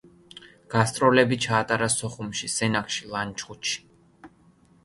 [0.75, 3.79] გასტროლები ჩაატარა სოხუმში, სენაკში, ლანჩხუთში.